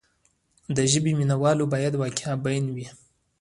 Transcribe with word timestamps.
د 0.75 0.77
ژبې 0.91 1.11
مینه 1.19 1.35
وال 1.41 1.59
باید 1.73 1.93
واقع 2.01 2.31
بین 2.45 2.65
وي. 2.75 2.87